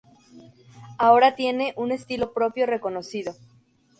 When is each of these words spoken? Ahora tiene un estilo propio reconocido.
Ahora 0.97 1.35
tiene 1.35 1.75
un 1.77 1.91
estilo 1.91 2.33
propio 2.33 2.65
reconocido. 2.65 3.35